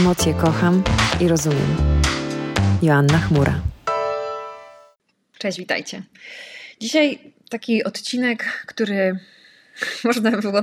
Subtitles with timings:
[0.00, 0.82] Emocje kocham
[1.20, 1.76] i rozumiem.
[2.82, 3.60] Joanna Chmura.
[5.38, 6.02] Cześć, witajcie.
[6.80, 7.18] Dzisiaj
[7.48, 9.18] taki odcinek, który
[10.04, 10.62] można by było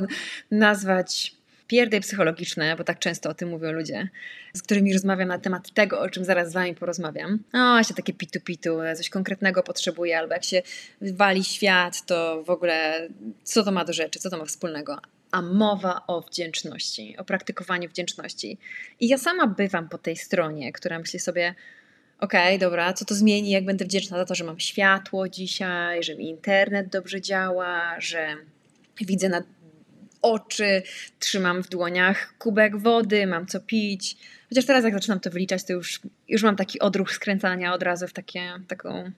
[0.52, 1.36] nazwać
[1.68, 4.10] pierdej psychologiczne, bo tak często o tym mówią ludzie,
[4.54, 7.40] z którymi rozmawiam na temat tego, o czym zaraz z Wami porozmawiam.
[7.54, 10.62] O, się takie pitu-pitu, coś konkretnego potrzebuję, albo jak się
[11.02, 13.08] wali świat, to w ogóle
[13.44, 14.98] co to ma do rzeczy, co to ma wspólnego
[15.32, 18.58] a mowa o wdzięczności, o praktykowaniu wdzięczności.
[19.00, 21.56] I ja sama bywam po tej stronie, która myśli sobie,
[22.20, 26.04] okej, okay, dobra, co to zmieni, jak będę wdzięczna za to, że mam światło dzisiaj,
[26.04, 28.36] że mi internet dobrze działa, że
[29.02, 29.44] widzę na
[30.22, 30.84] oczy,
[31.20, 34.18] trzymam w dłoniach kubek wody, mam co pić.
[34.50, 38.08] Chociaż teraz jak zaczynam to wyliczać, to już, już mam taki odruch skręcania od razu
[38.08, 39.12] w takie, taką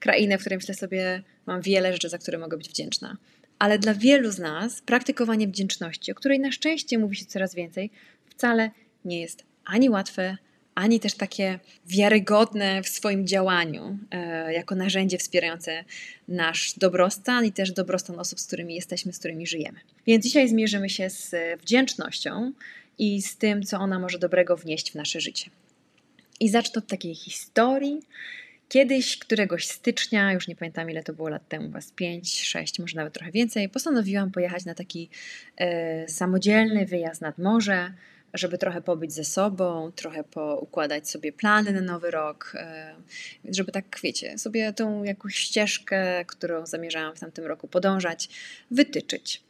[0.00, 3.16] krainę, w której myślę sobie, mam wiele rzeczy, za które mogę być wdzięczna
[3.62, 7.90] ale dla wielu z nas praktykowanie wdzięczności, o której na szczęście mówi się coraz więcej,
[8.30, 8.70] wcale
[9.04, 10.36] nie jest ani łatwe,
[10.74, 15.84] ani też takie wiarygodne w swoim działaniu, e, jako narzędzie wspierające
[16.28, 19.80] nasz dobrostan i też dobrostan osób, z którymi jesteśmy, z którymi żyjemy.
[20.06, 22.52] Więc dzisiaj zmierzymy się z wdzięcznością
[22.98, 25.50] i z tym, co ona może dobrego wnieść w nasze życie.
[26.40, 28.00] I zacznę od takiej historii,
[28.72, 32.96] Kiedyś, któregoś stycznia, już nie pamiętam ile to było lat temu, was 5, 6, może
[32.96, 35.10] nawet trochę więcej, postanowiłam pojechać na taki
[35.56, 37.92] e, samodzielny wyjazd nad morze,
[38.34, 42.94] żeby trochę pobyć ze sobą, trochę poukładać sobie plany na nowy rok, e,
[43.44, 48.28] żeby tak, wiecie, sobie tą jakąś ścieżkę, którą zamierzałam w tamtym roku podążać,
[48.70, 49.42] wytyczyć.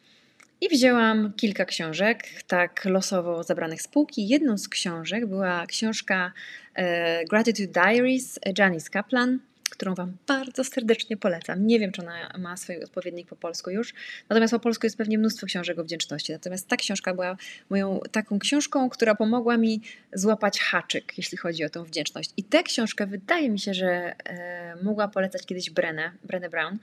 [0.62, 4.28] I wzięłam kilka książek, tak losowo zabranych z półki.
[4.28, 6.32] Jedną z książek była książka
[6.74, 9.38] e, Gratitude Diaries Janice Kaplan,
[9.82, 11.66] którą Wam bardzo serdecznie polecam.
[11.66, 13.94] Nie wiem, czy ona ma swój odpowiednik po polsku już,
[14.28, 16.32] natomiast po polsku jest pewnie mnóstwo książek o wdzięczności.
[16.32, 17.36] Natomiast ta książka była
[17.70, 19.80] moją taką książką, która pomogła mi
[20.12, 22.30] złapać haczyk, jeśli chodzi o tą wdzięczność.
[22.36, 26.78] I tę książkę wydaje mi się, że e, mogła polecać kiedyś Brenę, Brenę Brown,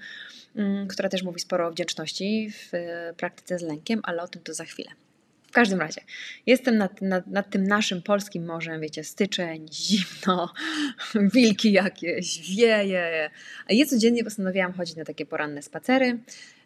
[0.55, 4.41] mm, która też mówi sporo o wdzięczności w e, praktyce z lękiem, ale o tym
[4.41, 4.89] to za chwilę.
[5.49, 6.01] W każdym razie,
[6.45, 10.53] jestem nad, nad, nad, tym naszym polskim morzem, wiecie, styczeń, zimno,
[11.33, 13.29] wilki jakieś, wieje.
[13.69, 16.19] A ja codziennie postanowiłam chodzić na takie poranne spacery.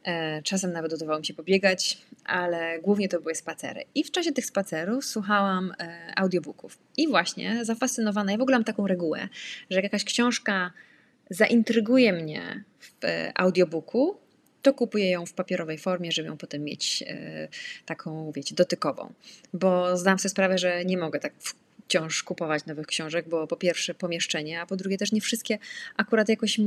[0.03, 3.83] E, czasem nawet udawało mi się pobiegać, ale głównie to były spacery.
[3.95, 6.77] I w czasie tych spacerów słuchałam e, audiobooków.
[6.97, 9.29] I właśnie zafascynowana, ja w ogóle mam taką regułę,
[9.69, 10.71] że jak jakaś książka
[11.29, 14.17] zaintryguje mnie w e, audiobooku,
[14.63, 17.47] to kupuję ją w papierowej formie, żeby ją potem mieć e,
[17.85, 19.13] taką, wiecie, dotykową.
[19.53, 21.33] Bo zdam sobie sprawę, że nie mogę tak
[21.87, 25.57] wciąż kupować nowych książek, bo po pierwsze pomieszczenie, a po drugie też nie wszystkie
[25.97, 26.57] akurat jakoś,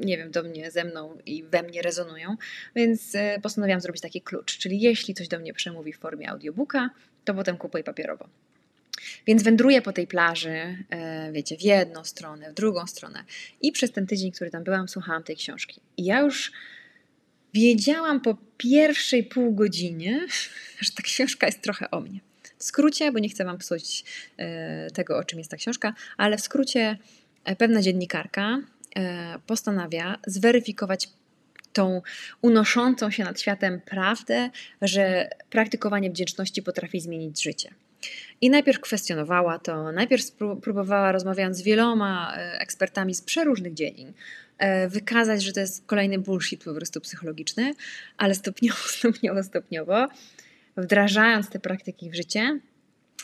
[0.00, 2.36] nie wiem, do mnie, ze mną i we mnie rezonują,
[2.74, 6.90] więc e, postanowiłam zrobić taki klucz, czyli jeśli coś do mnie przemówi w formie audiobooka,
[7.24, 8.28] to potem kupuję papierowo.
[9.26, 13.24] Więc wędruję po tej plaży, e, wiecie, w jedną stronę, w drugą stronę.
[13.62, 15.80] I przez ten tydzień, który tam byłam, słuchałam tej książki.
[15.96, 16.52] I ja już
[17.56, 20.26] wiedziałam po pierwszej pół godzinie,
[20.80, 22.20] że ta książka jest trochę o mnie.
[22.58, 24.04] W skrócie, bo nie chcę Wam psuć
[24.36, 26.98] e, tego, o czym jest ta książka, ale w skrócie
[27.44, 28.58] e, pewna dziennikarka
[28.96, 31.08] e, postanawia zweryfikować
[31.76, 32.02] tą
[32.42, 34.50] unoszącą się nad światem prawdę,
[34.82, 37.70] że praktykowanie wdzięczności potrafi zmienić życie.
[38.40, 40.24] I najpierw kwestionowała to, najpierw
[40.62, 44.12] próbowała, rozmawiając z wieloma ekspertami z przeróżnych dziedzin,
[44.58, 47.74] E, wykazać, że to jest kolejny bullshit po prostu psychologiczny,
[48.16, 50.08] ale stopniowo, stopniowo, stopniowo,
[50.76, 52.60] wdrażając te praktyki w życie,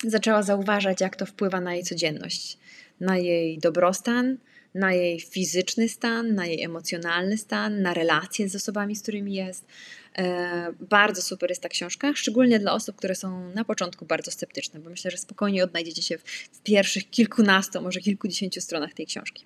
[0.05, 2.59] zaczęła zauważać, jak to wpływa na jej codzienność,
[3.01, 4.37] na jej dobrostan,
[4.75, 9.67] na jej fizyczny stan, na jej emocjonalny stan, na relacje z osobami, z którymi jest.
[10.19, 14.81] E, bardzo super jest ta książka, szczególnie dla osób, które są na początku bardzo sceptyczne,
[14.81, 16.19] bo myślę, że spokojnie odnajdziecie się
[16.53, 19.45] w pierwszych kilkunastu, może kilkudziesięciu stronach tej książki.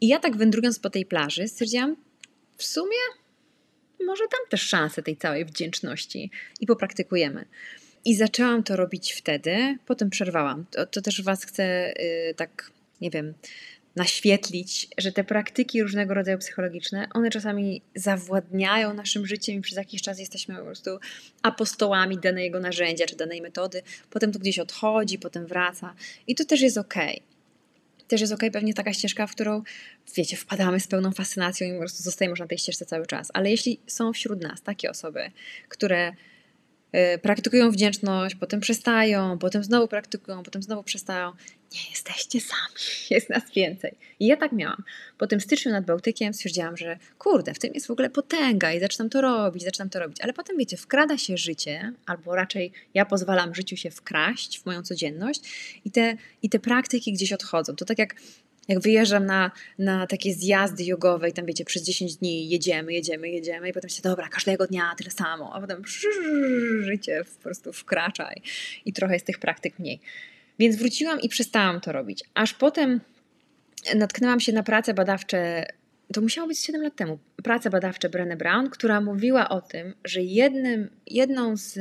[0.00, 1.96] I ja tak wędrując po tej plaży stwierdziłam,
[2.56, 2.96] w sumie
[4.06, 6.30] może dam też szansę tej całej wdzięczności
[6.60, 7.44] i popraktykujemy.
[8.04, 10.66] I zaczęłam to robić wtedy, potem przerwałam.
[10.70, 12.70] To, to też Was chcę yy, tak,
[13.00, 13.34] nie wiem,
[13.96, 20.02] naświetlić, że te praktyki różnego rodzaju psychologiczne, one czasami zawładniają naszym życiem i przez jakiś
[20.02, 20.90] czas jesteśmy po prostu
[21.42, 23.82] apostołami danego narzędzia czy danej metody.
[24.10, 25.94] Potem to gdzieś odchodzi, potem wraca
[26.26, 26.94] i to też jest ok
[28.08, 29.62] też jest ok, pewnie taka ścieżka, w którą,
[30.16, 33.30] wiecie, wpadamy z pełną fascynacją i po prostu zostajemy na tej ścieżce cały czas.
[33.34, 35.30] Ale jeśli są wśród nas takie osoby,
[35.68, 36.12] które
[37.22, 41.32] praktykują wdzięczność, potem przestają, potem znowu praktykują, potem znowu przestają.
[41.72, 42.74] Nie jesteście sami,
[43.10, 43.94] jest nas więcej.
[44.20, 44.82] I ja tak miałam.
[45.18, 48.80] Po tym styczniu nad Bałtykiem stwierdziłam, że kurde, w tym jest w ogóle potęga i
[48.80, 50.20] zaczynam to robić, zaczynam to robić.
[50.20, 54.82] Ale potem wiecie, wkrada się życie, albo raczej ja pozwalam życiu się wkraść w moją
[54.82, 55.40] codzienność
[55.84, 57.76] i te, i te praktyki gdzieś odchodzą.
[57.76, 58.14] To tak jak
[58.68, 63.28] jak wyjeżdżam na, na takie zjazdy jogowe i tam wiecie, przez 10 dni jedziemy, jedziemy,
[63.28, 65.82] jedziemy i potem się, dobra, każdego dnia tyle samo, a potem
[66.88, 68.42] życie po prostu wkracza i,
[68.84, 70.00] i trochę jest tych praktyk mniej.
[70.58, 72.24] Więc wróciłam i przestałam to robić.
[72.34, 73.00] Aż potem
[73.94, 75.66] natknęłam się na prace badawcze,
[76.12, 80.22] to musiało być 7 lat temu, prace badawcze Brené Brown, która mówiła o tym, że
[80.22, 81.72] jednym, jedną z,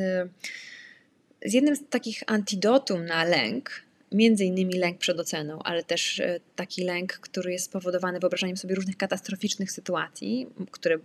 [1.46, 3.84] z jednym z takich antidotum na lęk
[4.14, 8.76] między innymi lęk przed oceną, ale też e, taki lęk, który jest spowodowany wyobrażaniem sobie
[8.76, 11.00] różnych katastroficznych sytuacji, które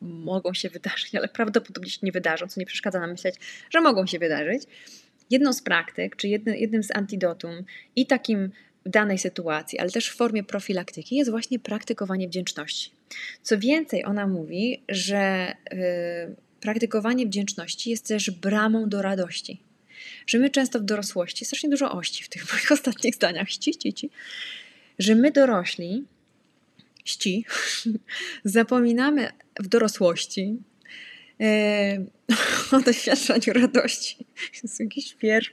[0.00, 3.34] mogą się wydarzyć, ale prawdopodobnie się nie wydarzą, co nie przeszkadza nam myśleć,
[3.70, 4.62] że mogą się wydarzyć.
[5.30, 7.64] Jedną z praktyk, czy jednym, jednym z antidotum
[7.96, 8.50] i takim
[8.86, 12.90] w danej sytuacji, ale też w formie profilaktyki jest właśnie praktykowanie wdzięczności.
[13.42, 19.62] Co więcej, ona mówi, że yy, praktykowanie wdzięczności jest też bramą do radości
[20.26, 23.90] że my często w dorosłości, strasznie dużo ości w tych moich ostatnich zdaniach, ści, ści,
[23.90, 24.10] ści,
[24.98, 26.04] że my dorośli,
[27.04, 27.44] ści,
[28.44, 29.28] zapominamy
[29.60, 30.56] w dorosłości
[31.40, 32.04] e,
[32.72, 34.26] o doświadczeniu radości.
[34.62, 35.52] Jest jakiś wiersz.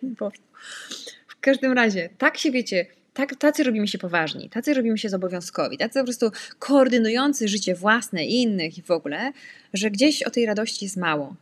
[1.27, 5.77] W każdym razie, tak się wiecie, tak, tacy robimy się poważni, tacy robimy się zobowiązkowi,
[5.77, 9.31] tacy po prostu koordynujący życie własne i innych i w ogóle,
[9.73, 11.35] że gdzieś o tej radości jest mało.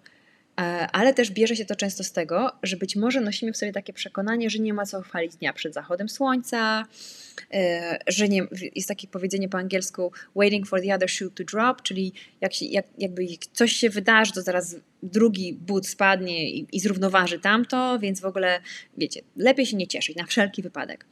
[0.60, 3.72] E, ale też bierze się to często z tego, że być może nosimy w sobie
[3.72, 6.86] takie przekonanie, że nie ma co chwalić dnia przed zachodem słońca,
[7.54, 11.82] e, że nie, jest takie powiedzenie po angielsku waiting for the other shoe to drop,
[11.82, 16.80] czyli jak się, jak, jakby coś się wydarzy, to zaraz drugi but spadnie i, i
[16.80, 18.62] zrównoważy tamto, więc w ogóle,
[18.98, 21.06] wiecie, lepiej się nie cieszyć na wszelki wypadek.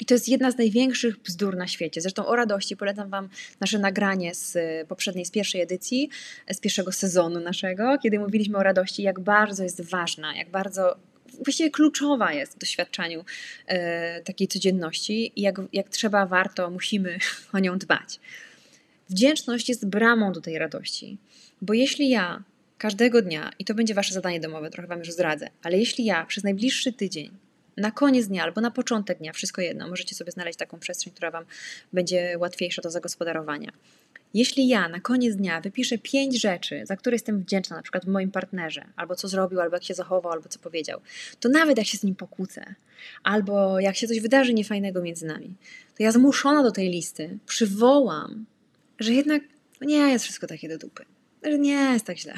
[0.00, 2.00] I to jest jedna z największych bzdur na świecie.
[2.00, 3.28] Zresztą o radości polecam Wam
[3.60, 6.10] nasze nagranie z e, poprzedniej, z pierwszej edycji,
[6.46, 10.96] e, z pierwszego sezonu naszego, kiedy mówiliśmy o radości, jak bardzo jest ważna, jak bardzo
[11.44, 13.24] właściwie kluczowa jest w doświadczaniu
[13.66, 17.18] e, takiej codzienności i jak, jak trzeba, warto, musimy
[17.52, 18.20] o nią dbać.
[19.08, 21.18] Wdzięczność jest bramą do tej radości,
[21.62, 22.42] bo jeśli ja
[22.78, 26.26] każdego dnia, i to będzie Wasze zadanie domowe, trochę Wam już zdradzę, ale jeśli ja
[26.26, 27.30] przez najbliższy tydzień
[27.76, 31.30] na koniec dnia albo na początek dnia, wszystko jedno, możecie sobie znaleźć taką przestrzeń, która
[31.30, 31.44] Wam
[31.92, 33.72] będzie łatwiejsza do zagospodarowania.
[34.34, 38.30] Jeśli ja na koniec dnia wypiszę pięć rzeczy, za które jestem wdzięczna, na przykład moim
[38.30, 41.00] partnerze, albo co zrobił, albo jak się zachował, albo co powiedział,
[41.40, 42.74] to nawet jak się z nim pokłócę,
[43.22, 45.54] albo jak się coś wydarzy niefajnego między nami,
[45.96, 48.46] to ja zmuszona do tej listy przywołam,
[48.98, 49.42] że jednak
[49.80, 51.04] no nie jest wszystko takie do dupy,
[51.42, 52.34] że nie jest tak źle,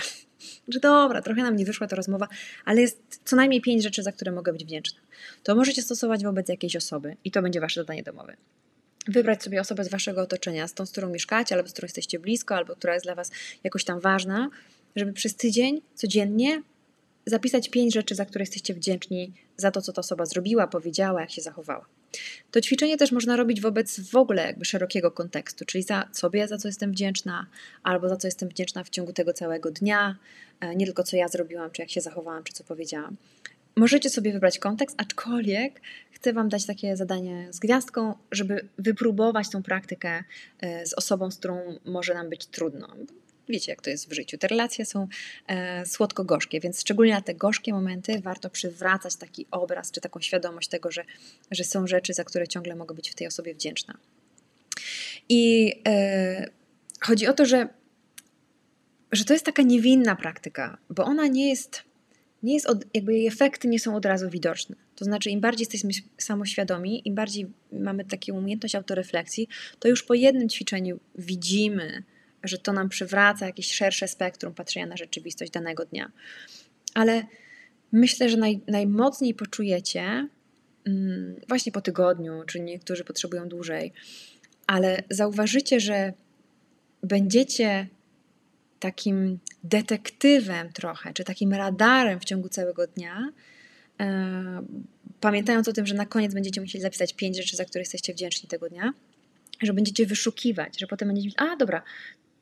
[0.68, 2.28] że dobra, trochę nam nie wyszła ta rozmowa,
[2.64, 5.00] ale jest co najmniej pięć rzeczy, za które mogę być wdzięczna.
[5.42, 8.36] To możecie stosować wobec jakiejś osoby i to będzie wasze zadanie domowe.
[9.08, 12.18] Wybrać sobie osobę z waszego otoczenia, z tą, z którą mieszkacie, albo z którą jesteście
[12.18, 13.30] blisko, albo która jest dla was
[13.64, 14.50] jakoś tam ważna,
[14.96, 16.62] żeby przez tydzień, codziennie
[17.26, 21.30] zapisać pięć rzeczy, za które jesteście wdzięczni za to, co ta osoba zrobiła, powiedziała, jak
[21.30, 21.86] się zachowała.
[22.50, 26.58] To ćwiczenie też można robić wobec w ogóle jakby szerokiego kontekstu, czyli za sobie, za
[26.58, 27.46] co jestem wdzięczna,
[27.82, 30.16] albo za co jestem wdzięczna w ciągu tego całego dnia,
[30.60, 33.16] e, nie tylko co ja zrobiłam, czy jak się zachowałam, czy co powiedziałam.
[33.76, 35.80] Możecie sobie wybrać kontekst, aczkolwiek
[36.10, 40.24] chcę Wam dać takie zadanie z gwiazdką, żeby wypróbować tą praktykę
[40.60, 42.96] e, z osobą, z którą może nam być trudno
[43.48, 44.38] wiecie, jak to jest w życiu.
[44.38, 45.08] Te relacje są
[45.46, 50.68] e, słodko-gorzkie, więc szczególnie na te gorzkie momenty warto przywracać taki obraz czy taką świadomość
[50.68, 51.04] tego, że,
[51.50, 53.98] że są rzeczy, za które ciągle mogę być w tej osobie wdzięczna.
[55.28, 56.50] I e,
[57.00, 57.68] chodzi o to, że,
[59.12, 61.82] że to jest taka niewinna praktyka, bo ona nie jest.
[62.42, 64.76] Nie jest od, jakby jej efekty nie są od razu widoczne.
[64.96, 70.14] To znaczy, im bardziej jesteśmy samoświadomi, im bardziej mamy taką umiejętność autorefleksji, to już po
[70.14, 72.02] jednym ćwiczeniu widzimy,
[72.44, 76.12] że to nam przywraca jakieś szersze spektrum patrzenia na rzeczywistość danego dnia.
[76.94, 77.24] Ale
[77.92, 80.28] myślę, że naj, najmocniej poczujecie
[80.84, 83.92] mm, właśnie po tygodniu, czy niektórzy potrzebują dłużej,
[84.66, 86.12] ale zauważycie, że
[87.02, 87.86] będziecie
[88.80, 93.32] takim detektywem trochę, czy takim radarem w ciągu całego dnia,
[94.00, 94.62] e,
[95.20, 98.48] pamiętając o tym, że na koniec będziecie musieli zapisać pięć rzeczy, za które jesteście wdzięczni
[98.48, 98.92] tego dnia,
[99.62, 101.82] że będziecie wyszukiwać, że potem będziecie a dobra,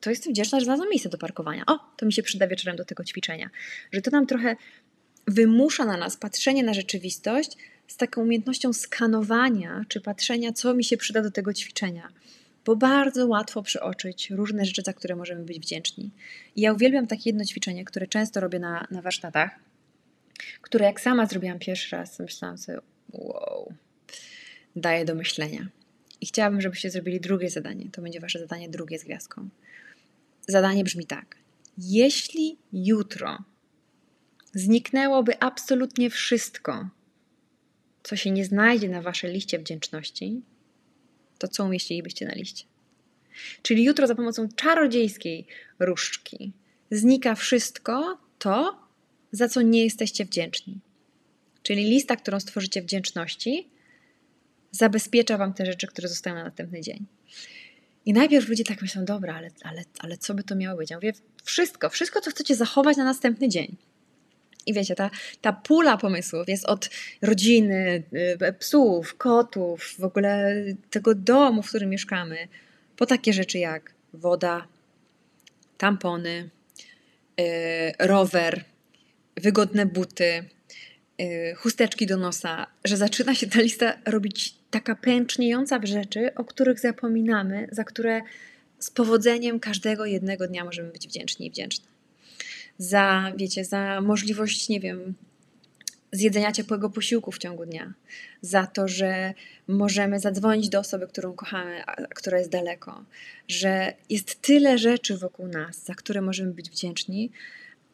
[0.01, 1.63] to jestem wdzięczna, że znalazłam miejsce do parkowania.
[1.67, 3.49] O, to mi się przyda wieczorem do tego ćwiczenia.
[3.91, 4.55] Że to nam trochę
[5.27, 10.97] wymusza na nas patrzenie na rzeczywistość z taką umiejętnością skanowania czy patrzenia, co mi się
[10.97, 12.09] przyda do tego ćwiczenia.
[12.65, 16.11] Bo bardzo łatwo przeoczyć różne rzeczy, za które możemy być wdzięczni.
[16.55, 19.59] I ja uwielbiam takie jedno ćwiczenie, które często robię na, na warsztatach.
[20.61, 22.79] które jak sama zrobiłam pierwszy raz, myślałam sobie,
[23.11, 23.73] wow,
[24.75, 25.67] daje do myślenia.
[26.21, 27.89] I chciałabym, żebyście zrobili drugie zadanie.
[27.91, 29.49] To będzie wasze zadanie drugie z gwiazdką.
[30.47, 31.35] Zadanie brzmi tak.
[31.77, 33.37] Jeśli jutro
[34.53, 36.89] zniknęłoby absolutnie wszystko,
[38.03, 40.41] co się nie znajdzie na waszej liście wdzięczności,
[41.37, 42.65] to co umieścilibyście na liście?
[43.61, 45.47] Czyli jutro za pomocą czarodziejskiej
[45.79, 46.51] różdżki
[46.91, 48.79] znika wszystko to,
[49.31, 50.79] za co nie jesteście wdzięczni.
[51.63, 53.69] Czyli lista, którą stworzycie wdzięczności,
[54.71, 57.05] zabezpiecza Wam te rzeczy, które zostają na następny dzień.
[58.05, 60.89] I najpierw ludzie tak myślą, dobra, ale, ale, ale co by to miało być?
[60.89, 63.75] Ja mówię, wszystko, wszystko, co chcecie zachować na następny dzień.
[64.65, 65.09] I wiecie, ta,
[65.41, 66.89] ta pula pomysłów jest od
[67.21, 68.03] rodziny,
[68.41, 72.47] y, psów, kotów, w ogóle tego domu, w którym mieszkamy,
[72.97, 74.67] po takie rzeczy jak woda,
[75.77, 76.49] tampony,
[77.37, 77.45] yy,
[77.99, 78.63] rower,
[79.37, 80.43] wygodne buty,
[81.17, 86.43] yy, chusteczki do nosa, że zaczyna się ta lista robić taka pęczniejąca w rzeczy, o
[86.43, 88.21] których zapominamy, za które
[88.79, 91.85] z powodzeniem każdego jednego dnia możemy być wdzięczni i wdzięczne.
[92.77, 95.13] Za, wiecie, za możliwość, nie wiem,
[96.11, 97.93] zjedzenia ciepłego posiłku w ciągu dnia,
[98.41, 99.33] za to, że
[99.67, 103.05] możemy zadzwonić do osoby, którą kochamy, a która jest daleko,
[103.47, 107.31] że jest tyle rzeczy wokół nas, za które możemy być wdzięczni,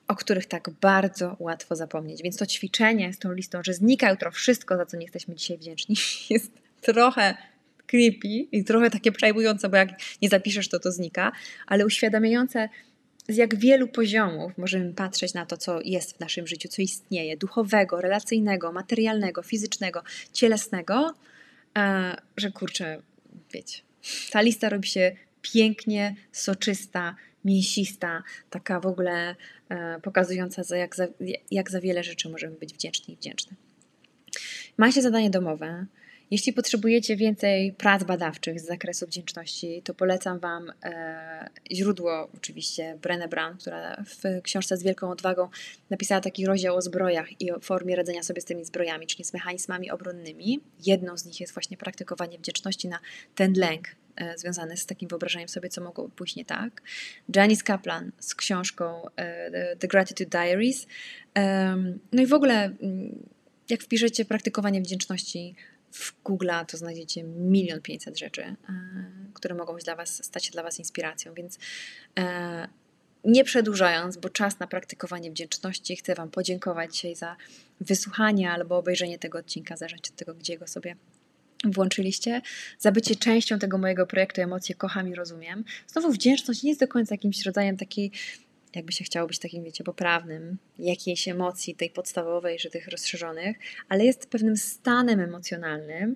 [0.07, 2.22] o których tak bardzo łatwo zapomnieć.
[2.22, 5.57] Więc to ćwiczenie z tą listą, że znika jutro wszystko, za co nie jesteśmy dzisiaj
[5.57, 5.96] wdzięczni,
[6.29, 6.51] jest
[6.94, 7.38] trochę
[7.88, 9.89] creepy i trochę takie przejmujące, bo jak
[10.22, 11.32] nie zapiszesz, to to znika,
[11.67, 12.70] ale uświadamiające,
[13.29, 17.38] z jak wielu poziomów możemy patrzeć na to, co jest w naszym życiu, co istnieje
[17.38, 20.03] duchowego, relacyjnego, materialnego, fizycznego,
[20.34, 21.13] cielesnego,
[21.77, 23.01] e, że kurczę,
[23.53, 23.82] wiecie,
[24.32, 27.15] ta lista robi się pięknie, soczysta,
[27.46, 29.36] mięsista, taka w ogóle
[29.70, 31.08] e, pokazująca, jak, za,
[31.51, 33.56] jak za wiele rzeczy możemy być wdzięczni i wdzięczne.
[34.77, 35.86] Macie zadanie domowe.
[36.31, 43.27] Jeśli potrzebujecie więcej prac badawczych z zakresu wdzięczności, to polecam Wam e, źródło, oczywiście Brené
[43.29, 45.50] Brown, która w książce z wielką odwagą
[45.89, 49.34] napisała taki rozdział o zbrojach i o formie radzenia sobie z tymi zbrojami, czyli z
[49.34, 50.60] mechanizmami obronnymi.
[50.86, 53.00] Jedną z nich jest właśnie praktykowanie wdzięczności na
[53.36, 56.81] ten lęk e, związany z takim wyobrażeniem sobie, co mogło pójść nie tak.
[57.36, 60.88] Janice Kaplan z książką e, The Gratitude Diaries.
[62.12, 63.29] No i w ogóle, mm,
[63.69, 65.55] jak wpiszecie praktykowanie wdzięczności
[65.91, 68.56] w Google to znajdziecie milion pięćset rzeczy, e,
[69.34, 71.60] które mogą być dla was, stać się dla Was inspiracją, więc
[72.20, 72.67] e,
[73.24, 77.36] nie przedłużając, bo czas na praktykowanie wdzięczności, chcę Wam podziękować dzisiaj za
[77.82, 80.96] wysłuchanie albo obejrzenie tego odcinka, zależnie od tego, gdzie go sobie
[81.63, 82.41] włączyliście,
[82.79, 85.63] za bycie częścią tego mojego projektu Emocje Kocham i Rozumiem.
[85.88, 88.12] Znowu wdzięczność nie jest do końca jakimś rodzajem takiej
[88.77, 93.57] jakby się chciało być takim, wiecie, poprawnym, jakiejś emocji, tej podstawowej czy tych rozszerzonych,
[93.89, 96.15] ale jest pewnym stanem emocjonalnym,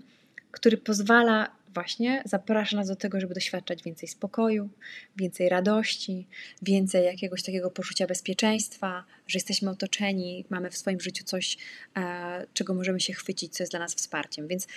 [0.52, 4.70] który pozwala właśnie, zaprasza nas do tego, żeby doświadczać więcej spokoju,
[5.18, 6.28] więcej radości,
[6.62, 11.58] więcej jakiegoś takiego poczucia bezpieczeństwa, że jesteśmy otoczeni, mamy w swoim życiu coś,
[11.98, 14.48] e, czego możemy się chwycić, co jest dla nas wsparciem.
[14.48, 14.68] Więc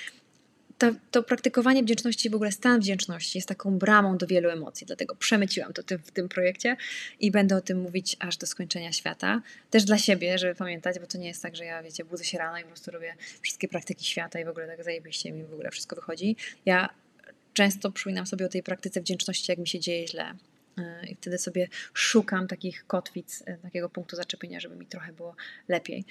[0.78, 5.16] to, to praktykowanie wdzięczności, w ogóle stan wdzięczności jest taką bramą do wielu emocji, dlatego
[5.16, 6.76] przemyciłam to w tym projekcie
[7.20, 9.42] i będę o tym mówić aż do skończenia świata.
[9.70, 12.38] Też dla siebie, żeby pamiętać, bo to nie jest tak, że ja, wiecie, budzę się
[12.38, 15.52] rano i po prostu robię wszystkie praktyki świata i w ogóle tak zajebiście mi w
[15.52, 16.36] ogóle wszystko wychodzi.
[16.66, 16.88] Ja
[17.54, 20.34] często przypominam sobie o tej praktyce wdzięczności, jak mi się dzieje źle,
[21.08, 25.36] i wtedy sobie szukam takich kotwic, e, takiego punktu zaczepienia, żeby mi trochę było
[25.68, 26.04] lepiej.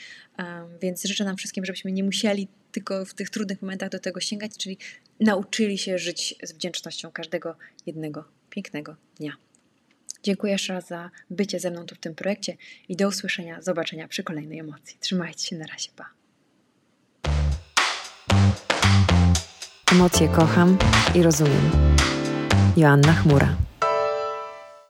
[0.82, 4.52] Więc życzę nam wszystkim, żebyśmy nie musieli tylko w tych trudnych momentach do tego sięgać,
[4.58, 4.78] czyli
[5.20, 7.56] nauczyli się żyć z wdzięcznością każdego
[7.86, 9.34] jednego pięknego dnia.
[10.24, 12.58] Dziękuję jeszcze raz za bycie ze mną tu w tym projekcie
[12.90, 14.98] i do usłyszenia, zobaczenia przy kolejnej emocji.
[15.00, 16.10] Trzymajcie się, na razie, pa.
[19.92, 20.78] Emocje kocham
[21.16, 21.72] i rozumiem.
[22.78, 23.56] Joanna Chmura.